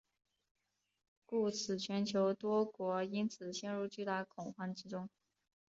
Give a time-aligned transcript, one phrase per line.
[1.27, 5.07] 故此全球多国因此陷入巨大恐慌之中。